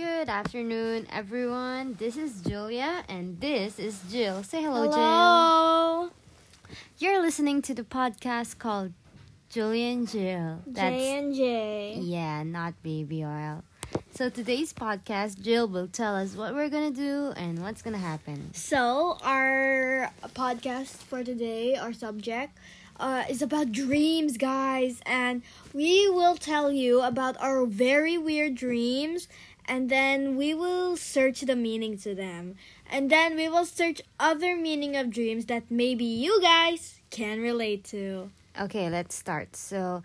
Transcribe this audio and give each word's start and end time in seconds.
Good 0.00 0.30
afternoon, 0.30 1.06
everyone. 1.12 1.92
This 1.98 2.16
is 2.16 2.40
Julia, 2.40 3.04
and 3.06 3.38
this 3.38 3.78
is 3.78 4.00
Jill. 4.10 4.42
Say 4.42 4.62
hello, 4.62 4.86
Jill. 4.86 4.94
Hello. 4.94 6.10
You're 6.96 7.20
listening 7.20 7.60
to 7.60 7.74
the 7.74 7.82
podcast 7.82 8.56
called 8.56 8.94
Julia 9.50 9.92
and 9.92 10.08
Jill. 10.08 10.62
J 10.72 11.18
and 11.18 11.34
J. 11.34 11.98
yeah, 12.00 12.42
not 12.44 12.82
baby 12.82 13.26
oil. 13.26 13.62
So 14.14 14.30
today's 14.30 14.72
podcast, 14.72 15.42
Jill 15.42 15.68
will 15.68 15.88
tell 15.88 16.16
us 16.16 16.34
what 16.34 16.54
we're 16.54 16.70
gonna 16.70 16.90
do 16.92 17.34
and 17.36 17.60
what's 17.62 17.82
gonna 17.82 17.98
happen. 17.98 18.54
So 18.54 19.18
our 19.22 20.10
podcast 20.34 20.96
for 21.12 21.22
today, 21.22 21.76
our 21.76 21.92
subject, 21.92 22.56
uh, 22.98 23.24
is 23.28 23.42
about 23.42 23.70
dreams, 23.72 24.38
guys, 24.38 25.02
and 25.04 25.42
we 25.74 26.08
will 26.08 26.36
tell 26.36 26.72
you 26.72 27.02
about 27.02 27.36
our 27.38 27.66
very 27.66 28.16
weird 28.16 28.54
dreams, 28.54 29.28
and 29.70 29.88
then 29.88 30.36
we 30.36 30.52
will 30.52 30.96
search 30.96 31.42
the 31.42 31.54
meaning 31.54 31.96
to 31.98 32.12
them, 32.12 32.56
and 32.90 33.08
then 33.08 33.36
we 33.36 33.48
will 33.48 33.64
search 33.64 34.02
other 34.18 34.56
meaning 34.56 34.96
of 34.96 35.10
dreams 35.10 35.46
that 35.46 35.70
maybe 35.70 36.04
you 36.04 36.42
guys 36.42 36.98
can 37.10 37.38
relate 37.38 37.84
to. 37.84 38.30
Okay, 38.60 38.90
let's 38.90 39.14
start. 39.14 39.54
So, 39.54 40.02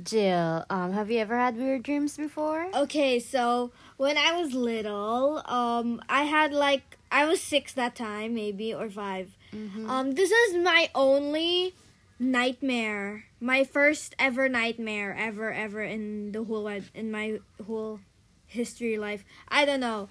Jill, 0.00 0.64
um, 0.70 0.92
have 0.92 1.10
you 1.10 1.18
ever 1.18 1.36
had 1.36 1.56
weird 1.56 1.82
dreams 1.82 2.16
before? 2.16 2.68
Okay, 2.72 3.18
so 3.18 3.72
when 3.96 4.16
I 4.16 4.40
was 4.40 4.54
little, 4.54 5.42
um, 5.46 6.00
I 6.08 6.22
had 6.22 6.52
like 6.54 6.96
I 7.10 7.26
was 7.26 7.42
six 7.42 7.74
that 7.74 7.96
time, 7.96 8.34
maybe 8.34 8.72
or 8.72 8.88
5 8.88 9.34
Mhm. 9.52 9.90
Um, 9.90 10.12
this 10.12 10.30
is 10.30 10.56
my 10.56 10.88
only 10.94 11.74
nightmare, 12.18 13.26
my 13.40 13.64
first 13.64 14.14
ever 14.18 14.48
nightmare 14.48 15.14
ever 15.18 15.52
ever 15.52 15.82
in 15.82 16.30
the 16.32 16.44
whole 16.44 16.70
in 16.94 17.10
my 17.10 17.40
whole 17.66 17.98
history 18.52 18.98
life. 18.98 19.24
I 19.48 19.64
don't 19.64 19.80
know, 19.80 20.08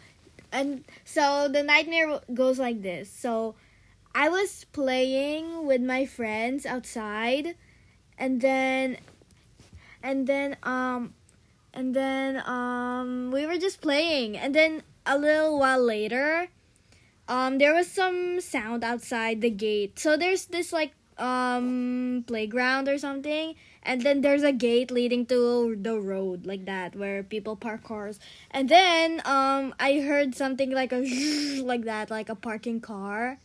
and 0.52 0.84
so 1.06 1.48
the 1.48 1.64
nightmare 1.64 2.20
goes 2.34 2.60
like 2.60 2.82
this. 2.82 3.10
So 3.10 3.56
I 4.14 4.30
was 4.30 4.66
playing 4.74 5.66
with 5.66 5.82
my 5.82 6.06
friends 6.06 6.66
outside, 6.66 7.56
and 8.18 8.42
then, 8.42 8.98
and 10.04 10.28
then 10.28 10.58
um 10.64 11.14
and 11.74 11.96
then 11.96 12.38
um 12.48 13.32
we 13.32 13.46
were 13.46 13.58
just 13.58 13.82
playing 13.82 14.38
and 14.38 14.54
then 14.54 14.84
a 15.06 15.18
little 15.18 15.58
while 15.58 15.82
later 15.84 16.48
um 17.28 17.58
there 17.58 17.74
was 17.74 17.88
some 17.88 18.42
sound 18.42 18.84
outside 18.84 19.42
the 19.42 19.50
gate 19.50 19.98
so 19.98 20.18
there's 20.18 20.46
this 20.46 20.74
like 20.74 20.92
um 21.18 22.24
playground 22.28 22.88
or 22.88 22.98
something 22.98 23.56
and 23.84 24.02
then 24.02 24.22
there's 24.22 24.44
a 24.44 24.52
gate 24.52 24.92
leading 24.92 25.26
to 25.26 25.76
the 25.76 26.00
road 26.00 26.46
like 26.46 26.66
that 26.66 26.96
where 26.96 27.24
people 27.24 27.56
park 27.56 27.84
cars. 27.84 28.20
And 28.52 28.70
then 28.70 29.22
um 29.26 29.74
i 29.80 30.00
heard 30.00 30.36
something 30.36 30.72
like 30.72 30.94
a 30.94 31.02
like 31.64 31.86
that 31.86 32.12
like 32.12 32.30
a 32.30 32.36
parking 32.36 32.80
car. 32.80 33.40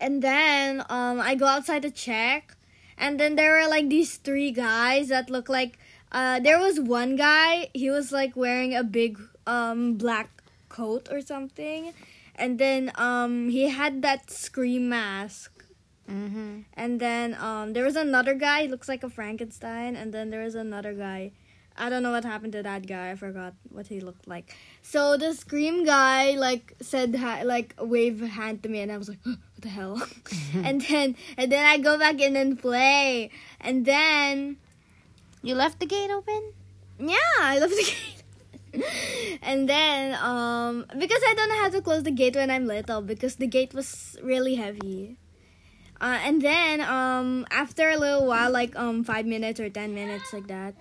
And 0.00 0.22
then 0.22 0.84
um 0.88 1.20
i 1.20 1.34
go 1.34 1.46
outside 1.46 1.82
to 1.82 1.90
check. 1.90 2.54
And 2.98 3.18
then 3.18 3.36
there 3.36 3.52
were 3.52 3.68
like 3.68 3.88
these 3.88 4.16
three 4.16 4.50
guys 4.50 5.08
that 5.08 5.30
look 5.30 5.48
like 5.48 5.78
uh 6.12 6.40
there 6.40 6.58
was 6.58 6.78
one 6.78 7.16
guy 7.16 7.68
he 7.72 7.90
was 7.90 8.12
like 8.12 8.36
wearing 8.36 8.74
a 8.74 8.84
big 8.84 9.18
um 9.46 9.94
black 9.94 10.42
coat 10.68 11.08
or 11.10 11.22
something. 11.22 11.94
And 12.34 12.58
then 12.58 12.92
um 12.96 13.48
he 13.48 13.70
had 13.70 14.02
that 14.02 14.30
scream 14.30 14.90
mask 14.90 15.57
Mm-hmm. 16.08 16.60
and 16.72 17.00
then 17.00 17.34
um 17.38 17.74
there 17.74 17.84
was 17.84 17.94
another 17.94 18.32
guy 18.34 18.62
he 18.62 18.68
looks 18.68 18.88
like 18.88 19.02
a 19.02 19.10
frankenstein 19.10 19.94
and 19.94 20.12
then 20.14 20.30
there 20.30 20.42
was 20.42 20.54
another 20.54 20.94
guy 20.94 21.32
i 21.76 21.90
don't 21.90 22.02
know 22.02 22.12
what 22.12 22.24
happened 22.24 22.52
to 22.54 22.62
that 22.62 22.86
guy 22.86 23.10
i 23.10 23.14
forgot 23.14 23.52
what 23.68 23.88
he 23.88 24.00
looked 24.00 24.26
like 24.26 24.56
so 24.80 25.18
the 25.18 25.34
scream 25.34 25.84
guy 25.84 26.30
like 26.32 26.72
said 26.80 27.14
ha- 27.14 27.42
like 27.44 27.74
wave 27.78 28.22
a 28.22 28.26
hand 28.26 28.62
to 28.62 28.70
me 28.70 28.80
and 28.80 28.90
i 28.90 28.96
was 28.96 29.10
like 29.10 29.18
what 29.24 29.38
the 29.60 29.68
hell 29.68 30.00
and 30.64 30.80
then 30.88 31.14
and 31.36 31.52
then 31.52 31.66
i 31.66 31.76
go 31.76 31.98
back 31.98 32.18
in 32.20 32.36
and 32.36 32.58
play 32.58 33.30
and 33.60 33.84
then 33.84 34.56
You 35.42 35.54
left 35.54 35.78
the 35.80 35.86
gate 35.86 36.10
open? 36.10 36.52
yeah, 36.98 37.34
I 37.40 37.58
left 37.62 37.74
the 37.76 37.86
gate. 37.86 38.22
and 39.42 39.68
then, 39.68 40.14
um, 40.20 40.84
because 40.98 41.22
I 41.30 41.34
don't 41.36 41.48
know 41.48 41.60
how 41.62 41.70
to 41.70 41.80
close 41.80 42.02
the 42.02 42.10
gate 42.10 42.36
when 42.36 42.50
I'm 42.50 42.66
little, 42.66 43.00
because 43.02 43.36
the 43.36 43.46
gate 43.46 43.72
was 43.74 44.16
really 44.22 44.56
heavy. 44.56 45.16
Uh, 46.00 46.18
and 46.22 46.40
then, 46.42 46.80
um, 46.80 47.46
after 47.50 47.90
a 47.90 47.96
little 47.96 48.26
while, 48.26 48.50
like 48.50 48.76
um, 48.76 49.02
five 49.04 49.26
minutes 49.26 49.58
or 49.58 49.68
ten 49.68 49.94
minutes, 49.94 50.32
like 50.32 50.46
that. 50.46 50.74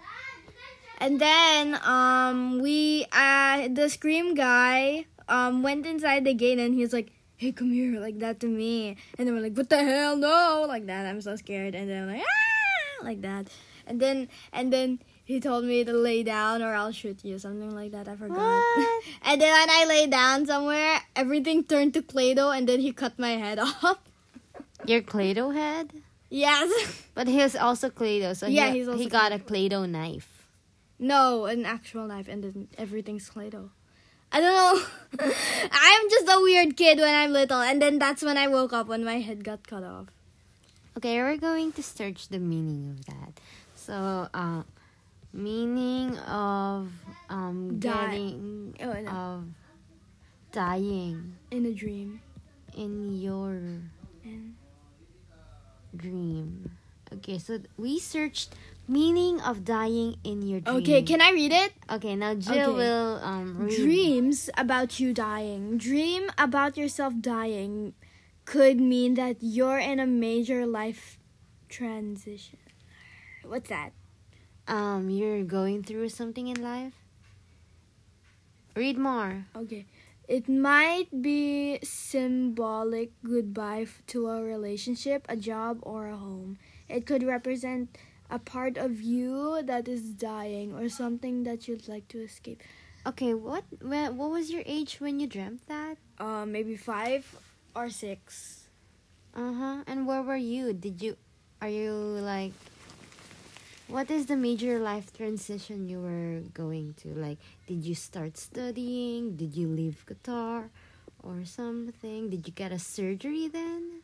And 0.99 1.19
then, 1.21 1.79
um, 1.83 2.59
we, 2.59 3.05
uh, 3.11 3.67
the 3.69 3.89
scream 3.89 4.33
guy, 4.33 5.05
um, 5.29 5.61
went 5.61 5.85
inside 5.85 6.25
the 6.25 6.33
gate 6.33 6.57
and 6.59 6.73
he 6.73 6.81
was 6.81 6.93
like, 6.93 7.11
"Hey, 7.35 7.51
come 7.51 7.71
here," 7.71 7.99
like 7.99 8.19
that 8.19 8.39
to 8.41 8.47
me. 8.47 8.95
And 9.17 9.27
then 9.27 9.35
we're 9.35 9.41
like, 9.41 9.57
"What 9.57 9.69
the 9.69 9.83
hell? 9.83 10.15
No!" 10.15 10.65
Like 10.67 10.85
that. 10.87 11.05
I'm 11.05 11.21
so 11.21 11.35
scared. 11.35 11.75
And 11.75 11.89
then 11.89 12.07
like, 12.07 12.21
ah, 12.21 13.03
like 13.05 13.21
that. 13.21 13.49
And 13.85 13.99
then, 13.99 14.27
and 14.51 14.71
then 14.73 14.99
he 15.23 15.39
told 15.39 15.65
me 15.65 15.83
to 15.83 15.93
lay 15.93 16.23
down 16.23 16.61
or 16.61 16.73
I'll 16.73 16.91
shoot 16.91 17.23
you, 17.23 17.37
something 17.39 17.73
like 17.75 17.91
that. 17.91 18.07
I 18.07 18.15
forgot. 18.15 18.63
And 19.23 19.41
then 19.41 19.51
when 19.51 19.69
I 19.69 19.85
lay 19.87 20.07
down 20.07 20.45
somewhere, 20.45 21.01
everything 21.15 21.63
turned 21.63 21.93
to 21.95 22.01
Play-Doh, 22.01 22.51
and 22.51 22.67
then 22.67 22.79
he 22.79 22.91
cut 22.93 23.19
my 23.19 23.31
head 23.35 23.59
off. 23.67 23.99
Your 24.85 25.01
Play-Doh 25.01 25.51
head? 25.51 25.91
yes. 26.29 26.69
But 27.17 27.27
he 27.27 27.37
was 27.37 27.55
also 27.55 27.89
Play-Doh, 27.89 28.33
so 28.33 28.45
Yeah, 28.47 28.69
he, 28.71 28.79
he's 28.79 28.87
also 28.87 28.99
he 28.99 29.09
got 29.09 29.31
a 29.31 29.39
Play-Doh 29.39 29.85
knife. 29.85 30.47
no, 30.99 31.45
an 31.45 31.65
actual 31.65 32.05
knife, 32.07 32.27
and 32.27 32.43
then 32.43 32.67
everything's 32.77 33.29
Play-Doh. 33.29 33.69
I 34.31 34.41
don't 34.41 34.53
know. 34.53 34.75
I'm 35.71 36.09
just 36.09 36.27
a 36.29 36.39
weird 36.41 36.75
kid 36.77 36.99
when 36.99 37.15
I'm 37.15 37.31
little, 37.31 37.61
and 37.61 37.81
then 37.81 37.97
that's 37.97 38.21
when 38.21 38.37
I 38.37 38.47
woke 38.47 38.73
up 38.73 38.87
when 38.87 39.03
my 39.05 39.19
head 39.19 39.43
got 39.43 39.65
cut 39.65 39.83
off. 39.83 40.07
Okay, 40.97 41.17
we're 41.21 41.37
going 41.37 41.71
to 41.73 41.81
search 41.83 42.27
the 42.29 42.39
meaning 42.39 42.89
of 42.91 43.05
that. 43.05 43.39
So, 43.75 44.27
uh, 44.33 44.63
meaning 45.31 46.17
of 46.27 46.91
um 47.29 47.79
getting 47.79 48.75
Oh, 48.81 48.93
no. 48.93 49.09
of 49.09 49.43
dying 50.51 51.35
In 51.51 51.65
a 51.65 51.73
dream. 51.73 52.21
in 52.75 53.19
your 53.21 53.51
And 54.23 54.55
dream. 55.97 56.71
Okay, 57.13 57.37
so 57.39 57.59
we 57.77 57.99
searched 57.99 58.53
meaning 58.87 59.39
of 59.41 59.63
dying 59.63 60.15
in 60.23 60.41
your 60.43 60.59
dream. 60.59 60.77
okay, 60.77 61.01
can 61.01 61.21
I 61.21 61.31
read 61.31 61.51
it? 61.51 61.71
Okay, 61.89 62.15
now 62.15 62.35
Jill 62.35 62.71
Okay. 62.71 62.77
will 62.87 63.19
um 63.23 63.57
read. 63.63 63.75
Dreams 63.79 64.49
about 64.57 64.99
you 64.99 65.13
dying. 65.13 65.77
Dream 65.77 66.29
about 66.37 66.75
yourself 66.77 67.13
dying 67.19 67.93
could 68.45 68.79
mean 68.79 69.15
that 69.15 69.37
you're 69.39 69.79
in 69.79 69.99
a 69.99 70.07
major 70.07 70.65
life 70.65 71.17
transition. 71.69 72.59
What's 73.43 73.69
that? 73.69 73.91
Um, 74.67 75.09
you're 75.09 75.43
going 75.43 75.83
through 75.83 76.09
something 76.09 76.47
in 76.47 76.59
life. 76.61 76.93
Read 78.75 78.97
more. 78.97 79.45
Okay. 79.55 79.85
It 80.27 80.49
might 80.49 81.07
be 81.21 81.79
symbolic 81.83 83.11
goodbye 83.23 83.87
to 84.07 84.27
a 84.27 84.43
relationship, 84.43 85.25
a 85.29 85.37
job, 85.37 85.79
or 85.83 86.07
a 86.07 86.17
home. 86.17 86.59
It 86.89 87.05
could 87.05 87.23
represent 87.23 87.97
a 88.29 88.37
part 88.37 88.77
of 88.77 89.01
you 89.01 89.63
that 89.63 89.87
is 89.87 90.11
dying 90.13 90.73
or 90.73 90.89
something 90.89 91.43
that 91.43 91.67
you'd 91.67 91.87
like 91.87 92.09
to 92.09 92.19
escape. 92.19 92.61
Okay, 93.05 93.33
what 93.33 93.63
when, 93.81 94.17
what 94.17 94.31
was 94.31 94.51
your 94.51 94.63
age 94.65 94.99
when 94.99 95.21
you 95.21 95.27
dreamt 95.27 95.65
that? 95.69 95.95
Uh, 96.19 96.45
maybe 96.45 96.75
five 96.75 97.23
or 97.73 97.89
six. 97.89 98.67
Uh 99.33 99.53
huh. 99.53 99.77
And 99.87 100.05
where 100.05 100.21
were 100.21 100.35
you? 100.35 100.73
Did 100.73 101.01
you 101.01 101.15
are 101.61 101.69
you 101.69 101.93
like 102.19 102.51
what 103.87 104.11
is 104.11 104.25
the 104.25 104.35
major 104.35 104.79
life 104.79 105.13
transition 105.15 105.87
you 105.87 106.01
were 106.01 106.41
going 106.53 106.93
to? 107.03 107.09
Like 107.15 107.37
did 107.67 107.83
you 107.83 107.95
start 107.95 108.37
studying? 108.37 109.35
Did 109.35 109.55
you 109.55 109.67
leave 109.67 110.05
qatar 110.05 110.69
or 111.23 111.45
something? 111.45 112.29
Did 112.29 112.47
you 112.47 112.53
get 112.53 112.71
a 112.71 112.79
surgery 112.79 113.47
then? 113.47 114.01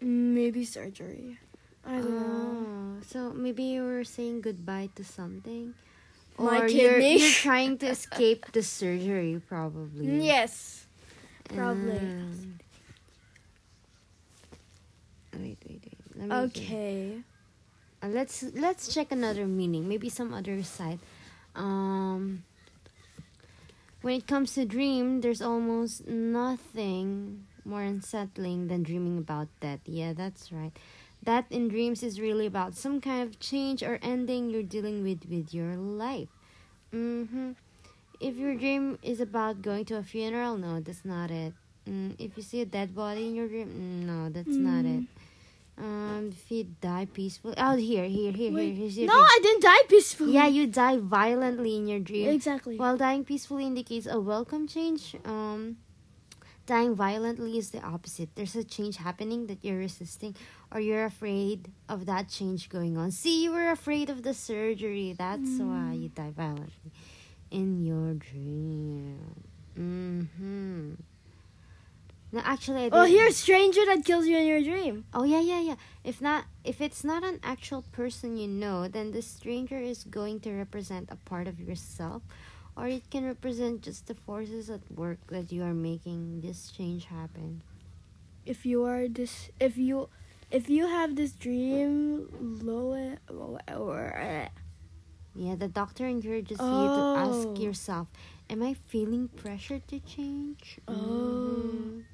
Maybe 0.00 0.64
surgery. 0.64 1.38
I 1.86 1.98
don't 1.98 2.10
know. 2.14 2.98
Oh, 2.98 3.02
so 3.06 3.32
maybe 3.32 3.64
you 3.64 3.82
were 3.84 4.04
saying 4.04 4.40
goodbye 4.42 4.90
to 4.96 5.04
something. 5.04 5.74
My 6.38 6.60
or 6.60 6.66
you're, 6.66 6.98
you're 6.98 7.30
trying 7.46 7.78
to 7.78 7.86
escape 7.86 8.50
the 8.52 8.62
surgery 8.62 9.40
probably. 9.48 10.24
Yes. 10.26 10.86
probably. 11.48 11.98
Um, 11.98 12.58
wait, 15.34 15.58
wait, 15.66 15.82
wait. 15.84 15.98
Let 16.16 16.28
me 16.28 16.50
see. 16.54 16.60
Okay. 16.62 17.22
Uh, 18.02 18.08
let's 18.08 18.42
let's 18.54 18.92
check 18.92 19.12
another 19.12 19.46
meaning. 19.46 19.88
Maybe 19.88 20.08
some 20.08 20.34
other 20.34 20.62
side. 20.62 20.98
Um, 21.54 22.44
when 24.02 24.16
it 24.16 24.26
comes 24.26 24.54
to 24.54 24.64
dream, 24.64 25.20
there's 25.20 25.42
almost 25.42 26.06
nothing 26.08 27.46
more 27.64 27.82
unsettling 27.82 28.66
than 28.68 28.82
dreaming 28.82 29.18
about 29.18 29.48
death. 29.60 29.80
Yeah, 29.86 30.12
that's 30.12 30.50
right. 30.52 30.72
That 31.22 31.46
in 31.50 31.68
dreams 31.68 32.02
is 32.02 32.20
really 32.20 32.46
about 32.46 32.74
some 32.74 33.00
kind 33.00 33.22
of 33.22 33.38
change 33.38 33.82
or 33.82 33.98
ending 34.02 34.50
you're 34.50 34.64
dealing 34.64 35.02
with 35.04 35.26
with 35.30 35.54
your 35.54 35.76
life. 35.76 36.28
Mm-hmm. 36.92 37.52
if 38.20 38.36
your 38.36 38.54
dream 38.54 38.98
is 39.02 39.20
about 39.20 39.62
going 39.62 39.84
to 39.86 39.96
a 39.96 40.02
funeral, 40.02 40.56
no, 40.58 40.80
that's 40.80 41.04
not 41.04 41.30
it. 41.30 41.54
Mm, 41.88 42.14
if 42.18 42.36
you 42.36 42.42
see 42.42 42.60
a 42.60 42.66
dead 42.66 42.94
body 42.94 43.26
in 43.28 43.34
your 43.34 43.48
dream, 43.48 43.68
mm, 43.68 44.06
no, 44.06 44.28
that's 44.30 44.56
not 44.56 44.84
it. 44.84 45.04
Um, 45.78 46.30
if 46.32 46.50
you 46.50 46.64
die 46.80 47.08
peacefully, 47.12 47.54
oh, 47.56 47.76
here, 47.76 48.04
here, 48.04 48.30
here, 48.32 48.52
Wait, 48.52 48.66
here, 48.66 48.74
here's 48.74 48.98
your 48.98 49.08
no, 49.08 49.14
dream. 49.14 49.24
I 49.24 49.38
didn't 49.42 49.62
die 49.62 49.82
peacefully. 49.88 50.32
Yeah, 50.34 50.46
you 50.46 50.66
die 50.66 50.98
violently 50.98 51.76
in 51.76 51.88
your 51.88 51.98
dream. 51.98 52.28
exactly. 52.28 52.76
While 52.76 52.96
dying 52.96 53.24
peacefully 53.24 53.66
indicates 53.66 54.06
a 54.06 54.20
welcome 54.20 54.68
change, 54.68 55.16
um, 55.24 55.78
dying 56.66 56.94
violently 56.94 57.58
is 57.58 57.70
the 57.70 57.80
opposite. 57.80 58.34
There's 58.34 58.54
a 58.54 58.64
change 58.64 58.98
happening 58.98 59.46
that 59.46 59.64
you're 59.64 59.78
resisting, 59.78 60.36
or 60.70 60.78
you're 60.78 61.04
afraid 61.04 61.72
of 61.88 62.06
that 62.06 62.28
change 62.28 62.68
going 62.68 62.96
on. 62.96 63.10
See, 63.10 63.42
you 63.42 63.52
were 63.52 63.70
afraid 63.70 64.10
of 64.10 64.22
the 64.22 64.34
surgery. 64.34 65.14
That's 65.16 65.58
why 65.58 65.92
you 65.94 66.08
die 66.10 66.32
violently 66.36 66.92
in 67.50 67.84
your 67.84 68.14
dream. 68.14 69.44
Mm-hmm. 69.78 70.71
No, 72.32 72.40
actually, 72.44 72.84
I 72.84 72.88
oh, 72.92 73.04
didn't- 73.04 73.10
here's 73.18 73.36
stranger 73.36 73.84
that 73.86 74.04
kills 74.04 74.26
you 74.26 74.38
in 74.38 74.46
your 74.46 74.62
dream. 74.62 75.04
Oh 75.12 75.24
yeah, 75.24 75.40
yeah, 75.40 75.60
yeah. 75.60 75.76
If 76.02 76.20
not, 76.20 76.46
if 76.64 76.80
it's 76.80 77.04
not 77.04 77.22
an 77.22 77.38
actual 77.42 77.82
person 77.92 78.36
you 78.38 78.48
know, 78.48 78.88
then 78.88 79.12
the 79.12 79.20
stranger 79.20 79.76
is 79.78 80.04
going 80.04 80.40
to 80.40 80.52
represent 80.52 81.08
a 81.12 81.16
part 81.16 81.46
of 81.46 81.60
yourself, 81.60 82.22
or 82.76 82.88
it 82.88 83.10
can 83.10 83.24
represent 83.26 83.82
just 83.82 84.06
the 84.06 84.14
forces 84.14 84.70
at 84.70 84.80
work 84.90 85.18
that 85.28 85.52
you 85.52 85.62
are 85.62 85.74
making 85.74 86.40
this 86.40 86.70
change 86.72 87.04
happen. 87.06 87.62
If 88.46 88.64
you 88.64 88.82
are 88.84 89.08
this, 89.08 89.50
if 89.60 89.76
you, 89.76 90.08
if 90.50 90.70
you 90.70 90.86
have 90.88 91.14
this 91.16 91.32
dream, 91.32 92.26
low 92.64 92.96
or 93.76 94.48
Yeah, 95.34 95.54
the 95.56 95.68
doctor 95.68 96.06
encourages 96.06 96.60
you 96.60 96.66
to 96.96 97.02
Oh. 97.08 97.16
ask 97.16 97.58
yourself, 97.60 98.08
"Am 98.50 98.62
I 98.62 98.74
feeling 98.74 99.28
pressure 99.28 99.80
to 99.88 99.96
change?" 100.00 100.76
Oh. 100.88 100.92
Mhm. 100.92 102.04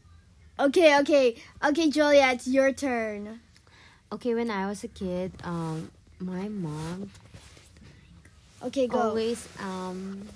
Okay, 0.61 0.99
okay, 1.01 1.37
okay, 1.65 1.89
Julia, 1.89 2.31
it's 2.33 2.49
your 2.49 2.73
turn. 2.73 3.41
Okay, 4.11 4.35
when 4.35 4.51
I 4.51 4.67
was 4.67 4.83
a 4.83 4.89
kid, 4.89 5.33
um, 5.45 5.91
my 6.19 6.49
mom 6.49 7.11
Okay, 8.63 8.89
go. 8.89 8.99
always 8.99 9.47
um, 9.61 10.27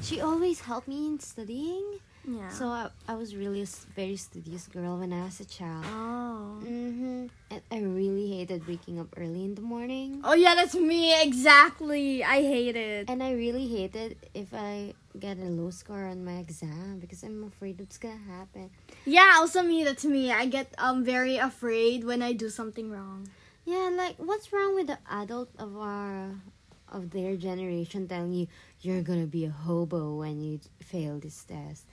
she 0.00 0.20
always 0.20 0.60
helped 0.60 0.86
me 0.86 1.06
in 1.08 1.18
studying. 1.18 1.98
Yeah. 2.28 2.48
So 2.50 2.68
I, 2.68 2.90
I 3.08 3.14
was 3.14 3.34
really 3.34 3.62
a 3.62 3.66
very 3.94 4.16
studious 4.16 4.66
girl 4.66 4.98
when 4.98 5.12
I 5.12 5.24
was 5.24 5.40
a 5.40 5.44
child. 5.44 5.84
oh. 5.88 6.60
Mm-hmm. 6.62 7.26
And 7.50 7.62
I 7.72 7.80
really 7.80 8.28
hated 8.28 8.66
waking 8.68 9.00
up 9.00 9.08
early 9.16 9.44
in 9.44 9.54
the 9.54 9.62
morning. 9.62 10.20
Oh 10.22 10.34
yeah, 10.34 10.54
that's 10.54 10.74
me 10.74 11.16
exactly. 11.22 12.22
I 12.22 12.42
hate 12.42 12.76
it. 12.76 13.08
And 13.08 13.22
I 13.22 13.32
really 13.32 13.66
hated 13.68 14.16
if 14.34 14.52
I 14.52 14.92
get 15.18 15.38
a 15.38 15.48
low 15.48 15.70
score 15.70 16.06
on 16.06 16.24
my 16.24 16.38
exam 16.38 16.98
because 17.00 17.22
I'm 17.22 17.44
afraid 17.44 17.80
it's 17.80 17.96
gonna 17.96 18.20
happen. 18.28 18.70
Yeah, 19.06 19.32
also 19.36 19.62
me. 19.62 19.84
That's 19.84 20.04
me. 20.04 20.30
I 20.30 20.46
get 20.46 20.74
um 20.78 21.04
very 21.04 21.36
afraid 21.38 22.04
when 22.04 22.20
I 22.22 22.32
do 22.32 22.50
something 22.50 22.90
wrong. 22.90 23.28
Yeah, 23.64 23.90
like 23.96 24.16
what's 24.16 24.52
wrong 24.52 24.74
with 24.74 24.88
the 24.88 24.98
adult 25.10 25.48
of 25.58 25.76
our 25.76 26.36
of 26.90 27.10
their 27.10 27.36
generation 27.36 28.08
telling 28.08 28.32
you 28.32 28.46
you're 28.80 29.02
gonna 29.02 29.26
be 29.26 29.44
a 29.44 29.50
hobo 29.50 30.16
when 30.16 30.40
you 30.40 30.60
fail 30.80 31.18
this 31.18 31.44
test? 31.44 31.84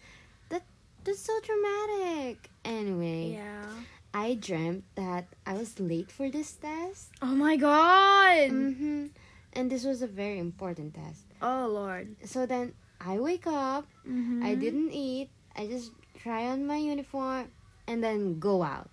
That 1.05 1.11
that's 1.11 1.21
so 1.21 1.33
dramatic. 1.41 2.49
Anyway, 2.63 3.33
Yeah. 3.37 3.65
I 4.13 4.33
dreamt 4.35 4.85
that 4.95 5.27
I 5.45 5.53
was 5.53 5.79
late 5.79 6.09
for 6.11 6.29
this 6.31 6.53
test. 6.53 7.11
Oh 7.21 7.35
my 7.35 7.57
god. 7.57 8.49
Mm-hmm. 8.49 9.05
And 9.53 9.69
this 9.69 9.83
was 9.83 10.01
a 10.01 10.07
very 10.07 10.39
important 10.39 10.95
test. 10.95 11.25
Oh 11.41 11.67
lord. 11.69 12.15
So 12.25 12.45
then 12.45 12.73
I 12.99 13.19
wake 13.19 13.45
up, 13.45 13.85
Mm-hmm. 14.07 14.43
I 14.45 14.55
didn't 14.55 14.91
eat, 14.91 15.29
I 15.55 15.67
just 15.67 15.91
try 16.17 16.45
on 16.47 16.65
my 16.65 16.77
uniform 16.77 17.51
and 17.87 18.03
then 18.03 18.39
go 18.39 18.63
out. 18.63 18.89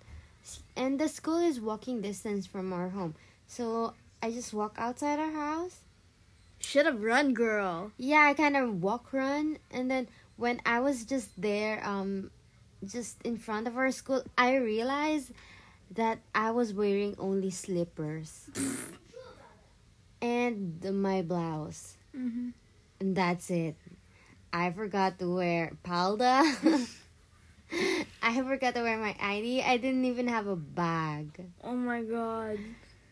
And 0.75 0.99
the 0.99 1.07
school 1.07 1.39
is 1.39 1.59
walking 1.59 2.01
distance 2.01 2.45
from 2.45 2.73
our 2.73 2.89
home. 2.89 3.15
So 3.47 3.93
I 4.21 4.31
just 4.31 4.53
walk 4.53 4.75
outside 4.77 5.19
our 5.19 5.31
house. 5.31 5.79
Should 6.59 6.85
have 6.85 7.01
run, 7.01 7.33
girl. 7.33 7.91
Yeah, 7.97 8.21
I 8.29 8.33
kind 8.33 8.55
of 8.55 8.81
walk 8.83 9.11
run 9.13 9.57
and 9.71 9.89
then 9.91 10.07
when 10.43 10.59
I 10.65 10.83
was 10.83 11.05
just 11.07 11.31
there 11.39 11.79
um 11.87 12.27
just 12.83 13.15
in 13.23 13.39
front 13.39 13.63
of 13.65 13.79
our 13.79 13.95
school, 13.95 14.27
I 14.37 14.59
realized 14.59 15.31
that 15.95 16.19
I 16.35 16.51
was 16.51 16.75
wearing 16.75 17.15
only 17.15 17.49
slippers 17.49 18.51
and 20.21 20.83
my 20.83 21.21
blouse. 21.21 21.95
Mm-hmm. 22.11 22.49
And 22.99 23.15
that's 23.15 23.49
it. 23.49 23.79
I 24.51 24.71
forgot 24.71 25.17
to 25.19 25.33
wear 25.33 25.79
palda. 25.81 26.43
I 28.21 28.35
forgot 28.43 28.75
to 28.75 28.83
wear 28.83 28.99
my 28.99 29.15
ID. 29.15 29.63
I 29.63 29.77
didn't 29.77 30.03
even 30.03 30.27
have 30.27 30.47
a 30.47 30.59
bag. 30.59 31.39
Oh 31.63 31.71
my 31.71 32.03
god. 32.03 32.59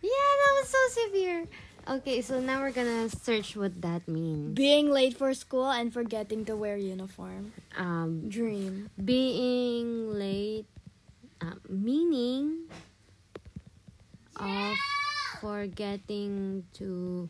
Yeah, 0.04 0.32
that 0.36 0.52
was 0.60 0.68
so 0.68 0.84
severe. 1.08 1.48
Okay, 1.88 2.22
so 2.22 2.40
now 2.40 2.62
we're 2.62 2.72
gonna 2.72 3.10
search 3.10 3.56
what 3.56 3.82
that 3.82 4.08
means. 4.08 4.54
Being 4.56 4.92
late 4.92 5.18
for 5.18 5.34
school 5.34 5.70
and 5.70 5.92
forgetting 5.92 6.46
to 6.46 6.56
wear 6.56 6.78
uniform. 6.78 7.54
Um, 7.76 8.30
Dream. 8.30 8.90
being 9.04 10.14
late, 10.14 10.66
uh, 11.42 11.58
meaning 11.68 12.70
of 14.38 14.78
forgetting 15.42 16.64
to 16.76 17.28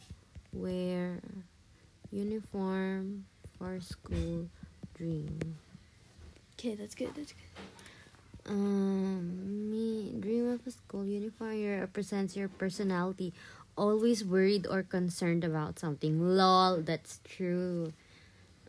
wear 0.52 1.22
uniform 2.12 3.26
for 3.58 3.80
school 3.80 4.50
dream. 4.96 5.40
Okay, 6.60 6.76
that's 6.76 6.94
good. 6.94 7.16
That's 7.16 7.32
good. 7.32 7.42
Um, 8.50 9.70
me 9.70 10.14
dream 10.20 10.50
of 10.50 10.66
a 10.66 10.72
school 10.72 11.06
uniform 11.06 11.64
represents 11.80 12.36
your 12.36 12.50
personality. 12.50 13.34
Always 13.78 14.24
worried 14.24 14.68
or 14.70 14.84
concerned 14.84 15.44
about 15.44 15.80
something. 15.80 16.20
Lol, 16.20 16.82
that's 16.82 17.20
true. 17.24 17.94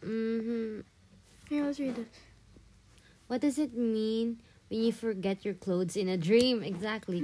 Mm-hmm. 0.01 0.81
Here, 1.49 1.65
let's 1.65 1.81
read 1.81 1.99
it. 1.99 2.09
What 3.27 3.41
does 3.41 3.59
it 3.59 3.75
mean 3.75 4.41
when 4.69 4.83
you 4.83 4.93
forget 4.93 5.45
your 5.45 5.55
clothes 5.55 5.97
in 5.97 6.09
a 6.09 6.17
dream? 6.17 6.63
Exactly. 6.63 7.19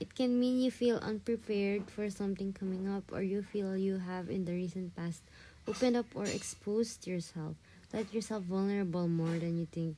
It 0.00 0.14
can 0.14 0.38
mean 0.38 0.60
you 0.60 0.70
feel 0.70 0.98
unprepared 0.98 1.90
for 1.90 2.10
something 2.10 2.52
coming 2.52 2.88
up, 2.88 3.12
or 3.12 3.22
you 3.22 3.42
feel 3.42 3.76
you 3.76 3.98
have 3.98 4.30
in 4.30 4.44
the 4.44 4.52
recent 4.52 4.94
past 4.94 5.22
opened 5.66 5.96
up 5.96 6.06
or 6.14 6.24
exposed 6.24 7.06
yourself. 7.06 7.56
Let 7.92 8.12
yourself 8.12 8.44
vulnerable 8.44 9.08
more 9.08 9.38
than 9.38 9.58
you 9.58 9.66
think 9.70 9.96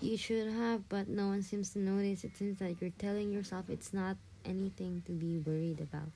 you 0.00 0.16
should 0.16 0.52
have, 0.52 0.88
but 0.88 1.08
no 1.08 1.28
one 1.28 1.42
seems 1.42 1.70
to 1.70 1.78
notice. 1.78 2.24
It 2.24 2.36
seems 2.36 2.60
like 2.60 2.80
you're 2.80 2.90
telling 2.98 3.32
yourself 3.32 3.66
it's 3.68 3.92
not 3.92 4.16
anything 4.44 5.02
to 5.06 5.12
be 5.12 5.38
worried 5.38 5.80
about. 5.80 6.10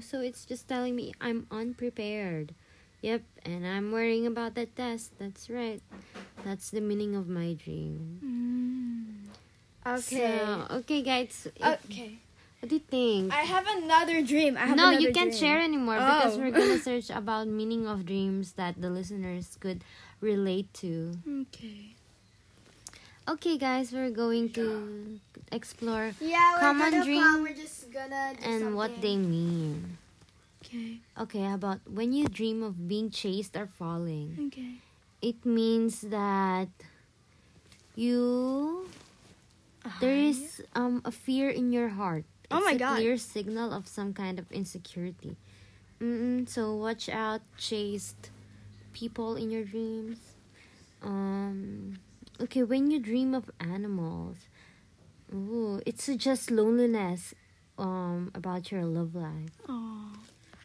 So 0.00 0.20
it's 0.20 0.44
just 0.44 0.68
telling 0.68 0.96
me 0.96 1.12
I'm 1.20 1.46
unprepared. 1.50 2.54
Yep, 3.02 3.22
and 3.46 3.66
I'm 3.66 3.92
worrying 3.92 4.26
about 4.26 4.54
that 4.56 4.74
test. 4.74 5.18
That's 5.18 5.48
right. 5.48 5.80
That's 6.44 6.70
the 6.70 6.80
meaning 6.80 7.14
of 7.14 7.28
my 7.28 7.54
dream. 7.54 8.18
Mm. 8.18 9.30
Okay. 9.98 10.38
So, 10.42 10.66
okay, 10.82 11.02
guys. 11.02 11.46
okay. 11.62 12.18
what 12.58 12.68
do 12.68 12.74
you 12.74 12.82
think? 12.82 13.32
I 13.32 13.42
have 13.46 13.66
another 13.78 14.22
dream. 14.22 14.56
I 14.56 14.66
have 14.66 14.76
no, 14.76 14.88
another 14.90 15.00
you 15.00 15.12
can't 15.12 15.30
dream. 15.30 15.40
share 15.40 15.60
anymore 15.62 15.94
because 15.94 16.34
Oh. 16.36 16.38
we're 16.42 16.50
gonna 16.50 16.78
search 16.82 17.08
about 17.10 17.46
meaning 17.46 17.86
of 17.86 18.04
dreams 18.04 18.52
that 18.58 18.80
the 18.82 18.90
listeners 18.90 19.56
could 19.60 19.84
relate 20.20 20.74
to. 20.82 21.14
Okay. 21.48 21.94
Okay, 23.28 23.58
guys, 23.58 23.92
we're 23.92 24.10
going 24.10 24.48
to 24.56 25.20
explore 25.52 26.12
Yeah, 26.20 26.56
Common 26.60 26.90
gonna 26.92 27.04
dream 27.04 27.22
come, 27.22 27.42
We're 27.42 27.52
just 27.52 27.92
gonna 27.92 28.32
do 28.34 28.44
and 28.44 28.74
what 28.74 29.02
they 29.02 29.16
mean. 29.16 29.98
Okay. 30.64 30.98
Okay, 31.18 31.42
how 31.44 31.54
about 31.54 31.80
when 31.88 32.12
you 32.12 32.24
dream 32.28 32.62
of 32.62 32.88
being 32.88 33.10
chased 33.10 33.56
or 33.56 33.66
falling? 33.66 34.48
Okay. 34.48 34.80
It 35.20 35.44
means 35.44 36.00
that 36.08 36.68
you 37.94 38.88
there 40.00 40.14
is 40.16 40.62
um 40.74 41.02
a 41.04 41.10
fear 41.12 41.48
in 41.50 41.72
your 41.72 41.88
heart. 41.88 42.24
Oh 42.50 42.58
It's 42.58 42.66
my 42.66 42.72
a 42.72 42.78
God. 42.78 42.96
clear 42.96 43.16
signal 43.18 43.72
of 43.72 43.86
some 43.88 44.14
kind 44.14 44.38
of 44.38 44.50
insecurity. 44.52 45.36
Mm-mm, 46.00 46.48
so 46.48 46.72
watch 46.74 47.08
out, 47.08 47.42
chased 47.58 48.30
people 48.92 49.36
in 49.36 49.50
your 49.50 49.64
dreams. 49.64 50.18
Um, 51.02 51.98
okay, 52.40 52.62
when 52.62 52.90
you 52.90 52.98
dream 52.98 53.34
of 53.34 53.50
animals, 53.60 54.36
ooh, 55.34 55.80
it 55.86 56.00
suggests 56.00 56.50
loneliness. 56.50 57.34
Um, 57.78 58.32
about 58.34 58.72
your 58.72 58.84
love 58.84 59.14
life, 59.14 59.54
Oh. 59.68 60.10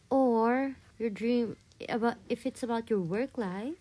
or 0.09 0.75
your 0.97 1.11
dream 1.11 1.57
about 1.87 2.17
if 2.27 2.47
it's 2.47 2.63
about 2.63 2.89
your 2.89 3.01
work 3.01 3.37
life, 3.37 3.77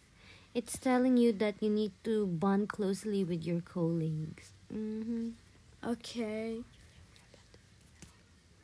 it's 0.54 0.78
telling 0.78 1.16
you 1.16 1.32
that 1.40 1.54
you 1.62 1.70
need 1.70 1.92
to 2.04 2.26
bond 2.26 2.68
closely 2.68 3.25
with 3.25 3.42
your 3.44 3.62
colleagues. 3.62 4.52
hmm 4.70 5.30
Okay. 5.82 6.61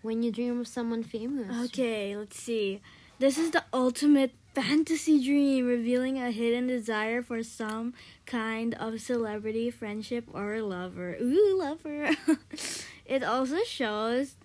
When 0.02 0.23
you 0.23 0.30
dream 0.30 0.61
of 0.61 0.68
someone 0.68 1.02
famous, 1.02 1.66
Okay. 1.66 2.16
Let's 2.16 2.38
see. 2.40 2.80
This 3.18 3.37
is 3.37 3.50
the 3.50 3.64
ultimate 3.72 4.30
fantasy 4.54 5.22
dream, 5.22 5.66
revealing 5.66 6.18
a 6.18 6.30
hidden 6.30 6.68
desire 6.68 7.20
for 7.20 7.42
some 7.42 7.94
kind 8.26 8.75
of 8.75 9.00
celebrity, 9.00 9.70
friendship, 9.70 10.25
or 10.32 10.62
lover. 10.62 11.16
Ooh, 11.20 11.58
lover. 11.58 12.10
it 13.04 13.25
also 13.25 13.58
shows 13.64 14.37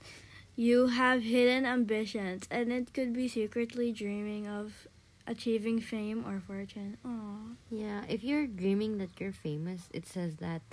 you 0.55 0.87
have 0.87 1.21
hidden 1.21 1.67
ambitions, 1.67 2.47
and 2.49 2.73
it 2.73 2.93
could 2.93 3.13
be 3.13 3.27
secretly 3.27 3.91
dreaming 3.91 4.47
of 4.47 4.87
achieving 5.27 5.79
fame 5.79 6.25
or 6.27 6.39
fortune. 6.39 6.97
Aww. 7.05 7.55
Yeah, 7.69 8.01
if 8.09 8.23
you're 8.23 8.47
dreaming 8.47 8.97
that 8.97 9.19
you're 9.19 9.31
famous, 9.31 9.87
it 9.93 10.07
says 10.07 10.37
that 10.37 10.63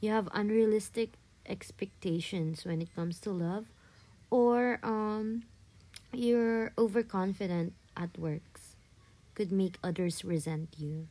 you 0.00 0.10
have 0.10 0.28
unrealistic 0.34 1.14
expectations 1.46 2.66
when 2.66 2.82
it 2.82 2.94
comes 2.94 3.20
to 3.20 3.30
love, 3.30 3.72
or 4.30 4.80
um, 4.82 5.44
you're 6.12 6.72
overconfident 6.78 7.74
at 7.96 8.18
works. 8.18 8.76
Could 9.34 9.52
make 9.52 9.78
others 9.82 10.24
resent 10.24 10.74
you. 10.78 11.08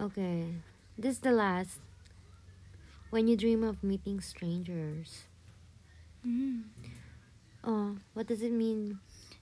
Okay, 0.00 0.54
this 0.96 1.16
is 1.16 1.20
the 1.20 1.32
last. 1.32 1.80
When 3.10 3.26
you 3.26 3.36
dream 3.36 3.64
of 3.64 3.82
meeting 3.82 4.20
strangers. 4.20 5.24
Mm. 6.26 6.64
Oh, 7.64 7.96
what 8.12 8.26
does 8.26 8.42
it 8.42 8.52
mean? 8.52 8.98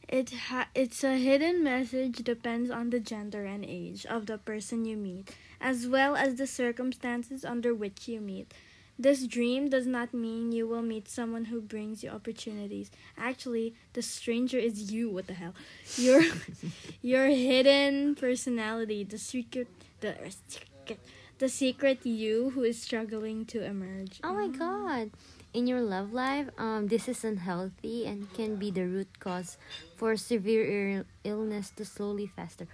It 0.08 0.30
ha- 0.30 0.68
it's 0.74 1.02
a 1.02 1.18
hidden 1.18 1.64
message 1.64 2.22
depends 2.22 2.70
on 2.70 2.90
the 2.90 3.00
gender 3.00 3.44
and 3.44 3.64
age 3.64 4.06
of 4.06 4.26
the 4.26 4.38
person 4.38 4.84
you 4.84 4.96
meet, 4.96 5.34
as 5.60 5.88
well 5.88 6.14
as 6.14 6.36
the 6.36 6.46
circumstances 6.46 7.44
under 7.44 7.74
which 7.74 8.06
you 8.06 8.20
meet. 8.20 8.54
This 8.98 9.26
dream 9.26 9.68
does 9.68 9.86
not 9.86 10.14
mean 10.14 10.52
you 10.52 10.66
will 10.66 10.82
meet 10.82 11.08
someone 11.08 11.46
who 11.46 11.60
brings 11.60 12.02
you 12.02 12.10
opportunities. 12.10 12.90
Actually, 13.18 13.74
the 13.92 14.02
stranger 14.02 14.58
is 14.58 14.90
you. 14.92 15.10
What 15.10 15.26
the 15.26 15.34
hell? 15.34 15.54
Your 15.96 16.22
your 17.02 17.26
hidden 17.28 18.14
personality, 18.14 19.04
the 19.04 19.18
secret 19.18 19.68
the 20.00 20.16
secret, 20.48 20.98
the 21.38 21.48
secret 21.48 22.06
you 22.06 22.50
who 22.50 22.62
is 22.62 22.80
struggling 22.80 23.44
to 23.46 23.62
emerge. 23.64 24.20
Oh 24.24 24.32
my 24.34 24.48
god. 24.48 25.10
In 25.52 25.66
your 25.66 25.80
love 25.80 26.12
life, 26.12 26.48
um, 26.58 26.88
this 26.88 27.08
is 27.08 27.24
unhealthy 27.24 28.04
and 28.06 28.32
can 28.34 28.56
be 28.56 28.70
the 28.70 28.84
root 28.84 29.18
cause 29.20 29.56
for 29.96 30.16
severe 30.16 30.64
Ill- 30.98 31.04
illness 31.24 31.70
to 31.76 31.84
slowly 31.84 32.26
fester. 32.26 32.66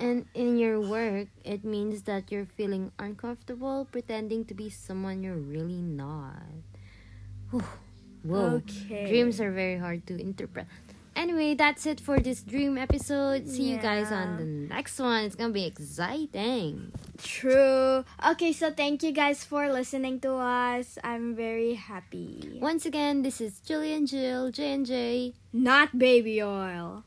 And 0.00 0.24
in 0.32 0.56
your 0.56 0.80
work, 0.80 1.28
it 1.44 1.62
means 1.62 2.08
that 2.08 2.32
you're 2.32 2.48
feeling 2.48 2.90
uncomfortable 2.98 3.86
pretending 3.92 4.46
to 4.46 4.54
be 4.54 4.70
someone 4.70 5.22
you're 5.22 5.36
really 5.36 5.82
not. 5.84 6.64
Whew. 7.50 7.62
Whoa. 8.24 8.64
Okay. 8.64 9.08
Dreams 9.08 9.40
are 9.40 9.52
very 9.52 9.76
hard 9.76 10.06
to 10.08 10.16
interpret. 10.18 10.66
Anyway, 11.14 11.52
that's 11.54 11.84
it 11.84 12.00
for 12.00 12.18
this 12.18 12.40
dream 12.40 12.78
episode. 12.78 13.46
See 13.46 13.64
you 13.64 13.76
guys 13.76 14.10
on 14.10 14.38
the 14.38 14.44
next 14.44 14.98
one. 14.98 15.24
It's 15.24 15.34
gonna 15.34 15.52
be 15.52 15.66
exciting. 15.66 16.92
True. 17.20 18.04
Okay, 18.24 18.52
so 18.52 18.72
thank 18.72 19.02
you 19.02 19.12
guys 19.12 19.44
for 19.44 19.68
listening 19.68 20.20
to 20.20 20.32
us. 20.40 20.96
I'm 21.04 21.34
very 21.34 21.74
happy. 21.74 22.56
Once 22.62 22.86
again, 22.86 23.20
this 23.20 23.40
is 23.40 23.60
Julia 23.60 23.96
and 23.96 24.08
Jill, 24.08 24.50
J 24.50 24.72
and 24.72 24.86
J. 24.86 25.34
Not 25.52 25.98
baby 25.98 26.40
oil. 26.40 27.04